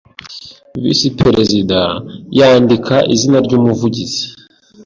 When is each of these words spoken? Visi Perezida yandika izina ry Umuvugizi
Visi 0.81 1.07
Perezida 1.21 1.79
yandika 2.39 2.95
izina 3.13 3.37
ry 3.45 3.51
Umuvugizi 3.59 4.23